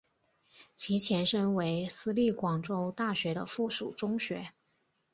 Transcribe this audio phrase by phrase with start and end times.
[0.75, 4.49] 其前身为私立广州大学的附属中学。